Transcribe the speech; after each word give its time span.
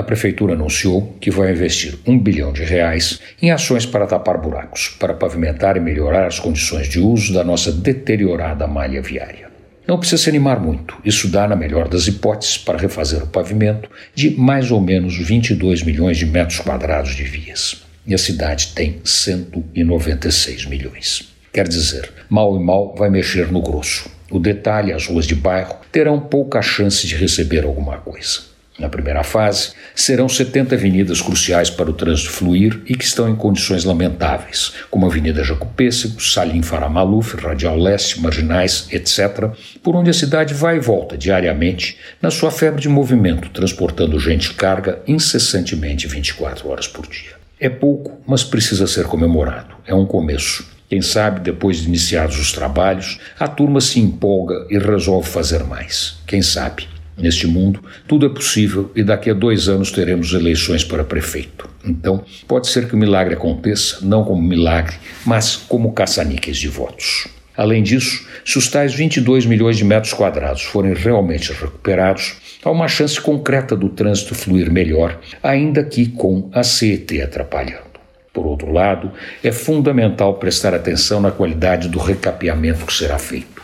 A 0.00 0.02
prefeitura 0.02 0.54
anunciou 0.54 1.14
que 1.20 1.30
vai 1.30 1.52
investir 1.52 1.98
um 2.06 2.18
bilhão 2.18 2.54
de 2.54 2.64
reais 2.64 3.20
em 3.42 3.50
ações 3.50 3.84
para 3.84 4.06
tapar 4.06 4.38
buracos, 4.38 4.88
para 4.98 5.12
pavimentar 5.12 5.76
e 5.76 5.80
melhorar 5.80 6.26
as 6.26 6.38
condições 6.40 6.88
de 6.88 6.98
uso 6.98 7.34
da 7.34 7.44
nossa 7.44 7.70
deteriorada 7.70 8.66
malha 8.66 9.02
viária. 9.02 9.50
Não 9.86 9.98
precisa 9.98 10.22
se 10.22 10.30
animar 10.30 10.58
muito. 10.58 10.96
Isso 11.04 11.28
dá, 11.28 11.46
na 11.46 11.54
melhor 11.54 11.86
das 11.86 12.06
hipóteses, 12.06 12.56
para 12.56 12.78
refazer 12.78 13.22
o 13.22 13.26
pavimento 13.26 13.90
de 14.14 14.30
mais 14.30 14.70
ou 14.70 14.80
menos 14.80 15.18
22 15.18 15.82
milhões 15.82 16.16
de 16.16 16.24
metros 16.24 16.60
quadrados 16.60 17.14
de 17.14 17.24
vias. 17.24 17.82
E 18.06 18.14
a 18.14 18.18
cidade 18.18 18.68
tem 18.68 19.02
196 19.04 20.64
milhões. 20.64 21.28
Quer 21.52 21.68
dizer, 21.68 22.10
mal 22.30 22.56
e 22.56 22.64
mal 22.64 22.94
vai 22.96 23.10
mexer 23.10 23.52
no 23.52 23.60
grosso. 23.60 24.10
O 24.30 24.38
detalhe, 24.38 24.94
as 24.94 25.06
ruas 25.06 25.26
de 25.26 25.34
bairro 25.34 25.76
terão 25.92 26.18
pouca 26.18 26.62
chance 26.62 27.06
de 27.06 27.16
receber 27.16 27.64
alguma 27.64 27.98
coisa. 27.98 28.48
Na 28.80 28.88
primeira 28.88 29.22
fase, 29.22 29.72
serão 29.94 30.26
70 30.26 30.74
avenidas 30.74 31.20
cruciais 31.20 31.68
para 31.68 31.90
o 31.90 31.92
trânsito 31.92 32.30
fluir 32.30 32.80
e 32.86 32.94
que 32.94 33.04
estão 33.04 33.28
em 33.28 33.36
condições 33.36 33.84
lamentáveis, 33.84 34.72
como 34.90 35.04
a 35.04 35.08
Avenida 35.10 35.44
Jacopêssego, 35.44 36.18
Salim 36.18 36.62
Faramaluf, 36.62 37.36
Radial 37.36 37.76
Leste, 37.76 38.18
Marginais, 38.18 38.88
etc., 38.90 39.50
por 39.82 39.94
onde 39.94 40.08
a 40.08 40.14
cidade 40.14 40.54
vai 40.54 40.78
e 40.78 40.80
volta 40.80 41.18
diariamente 41.18 41.98
na 42.22 42.30
sua 42.30 42.50
febre 42.50 42.80
de 42.80 42.88
movimento, 42.88 43.50
transportando 43.50 44.18
gente 44.18 44.46
e 44.46 44.54
carga 44.54 45.00
incessantemente 45.06 46.08
24 46.08 46.66
horas 46.70 46.88
por 46.88 47.06
dia. 47.06 47.32
É 47.60 47.68
pouco, 47.68 48.18
mas 48.26 48.42
precisa 48.42 48.86
ser 48.86 49.04
comemorado. 49.04 49.74
É 49.86 49.94
um 49.94 50.06
começo. 50.06 50.66
Quem 50.88 51.02
sabe, 51.02 51.40
depois 51.40 51.76
de 51.76 51.88
iniciados 51.88 52.40
os 52.40 52.50
trabalhos, 52.50 53.20
a 53.38 53.46
turma 53.46 53.82
se 53.82 54.00
empolga 54.00 54.66
e 54.70 54.78
resolve 54.78 55.28
fazer 55.28 55.64
mais. 55.64 56.18
Quem 56.26 56.40
sabe? 56.40 56.88
Neste 57.16 57.46
mundo, 57.46 57.82
tudo 58.08 58.26
é 58.26 58.28
possível 58.28 58.90
e 58.96 59.02
daqui 59.02 59.30
a 59.30 59.34
dois 59.34 59.68
anos 59.68 59.90
teremos 59.90 60.32
eleições 60.32 60.82
para 60.84 61.04
prefeito. 61.04 61.68
Então, 61.84 62.24
pode 62.48 62.68
ser 62.68 62.88
que 62.88 62.94
o 62.94 62.98
milagre 62.98 63.34
aconteça, 63.34 63.98
não 64.02 64.24
como 64.24 64.42
milagre, 64.42 64.96
mas 65.24 65.56
como 65.56 65.92
caça-níqueis 65.92 66.56
de 66.56 66.68
votos. 66.68 67.28
Além 67.56 67.82
disso, 67.82 68.26
se 68.44 68.56
os 68.56 68.68
tais 68.68 68.94
22 68.94 69.44
milhões 69.44 69.76
de 69.76 69.84
metros 69.84 70.14
quadrados 70.14 70.62
forem 70.62 70.94
realmente 70.94 71.52
recuperados, 71.52 72.36
há 72.64 72.70
uma 72.70 72.88
chance 72.88 73.20
concreta 73.20 73.76
do 73.76 73.90
trânsito 73.90 74.34
fluir 74.34 74.70
melhor, 74.70 75.18
ainda 75.42 75.84
que 75.84 76.06
com 76.06 76.48
a 76.54 76.62
CET 76.62 77.20
atrapalhando. 77.20 77.90
Por 78.32 78.46
outro 78.46 78.72
lado, 78.72 79.12
é 79.42 79.52
fundamental 79.52 80.34
prestar 80.34 80.72
atenção 80.72 81.20
na 81.20 81.30
qualidade 81.30 81.88
do 81.88 81.98
recapeamento 81.98 82.86
que 82.86 82.92
será 82.92 83.18
feito. 83.18 83.60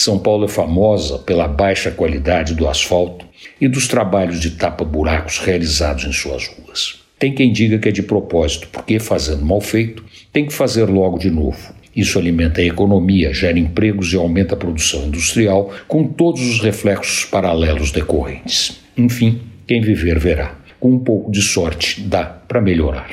São 0.00 0.16
Paulo 0.16 0.44
é 0.44 0.48
famosa 0.48 1.18
pela 1.18 1.48
baixa 1.48 1.90
qualidade 1.90 2.54
do 2.54 2.68
asfalto 2.68 3.26
e 3.60 3.66
dos 3.66 3.88
trabalhos 3.88 4.38
de 4.38 4.52
tapa-buracos 4.52 5.40
realizados 5.40 6.04
em 6.04 6.12
suas 6.12 6.46
ruas. 6.46 7.00
Tem 7.18 7.34
quem 7.34 7.52
diga 7.52 7.80
que 7.80 7.88
é 7.88 7.90
de 7.90 8.04
propósito, 8.04 8.68
porque 8.70 9.00
fazendo 9.00 9.44
mal 9.44 9.60
feito, 9.60 10.04
tem 10.32 10.46
que 10.46 10.52
fazer 10.52 10.84
logo 10.84 11.18
de 11.18 11.28
novo. 11.28 11.74
Isso 11.96 12.16
alimenta 12.16 12.60
a 12.60 12.64
economia, 12.64 13.34
gera 13.34 13.58
empregos 13.58 14.12
e 14.12 14.16
aumenta 14.16 14.54
a 14.54 14.56
produção 14.56 15.04
industrial, 15.04 15.72
com 15.88 16.06
todos 16.06 16.42
os 16.42 16.60
reflexos 16.60 17.24
paralelos 17.24 17.90
decorrentes. 17.90 18.78
Enfim, 18.96 19.40
quem 19.66 19.80
viver 19.80 20.20
verá. 20.20 20.54
Com 20.78 20.92
um 20.92 20.98
pouco 21.00 21.32
de 21.32 21.42
sorte, 21.42 22.02
dá 22.02 22.22
para 22.22 22.60
melhorar. 22.60 23.10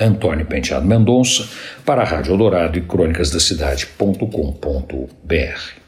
Antônio 0.00 0.46
Penteado 0.46 0.86
Mendonça, 0.86 1.46
para 1.84 2.00
a 2.00 2.06
Rádio 2.06 2.38
Dourado 2.38 2.78
e 2.78 2.80
Crônicas 2.80 3.30
da 3.30 3.38
Cidade.com.br. 3.38 5.85